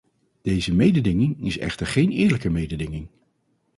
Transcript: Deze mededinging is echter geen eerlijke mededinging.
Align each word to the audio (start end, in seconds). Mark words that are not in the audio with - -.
Deze 0.41 0.73
mededinging 0.73 1.45
is 1.45 1.57
echter 1.57 1.87
geen 1.87 2.11
eerlijke 2.11 2.49
mededinging. 2.49 3.07